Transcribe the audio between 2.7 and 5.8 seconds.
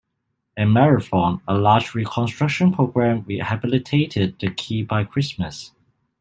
program rehabilitated the key by Christmas.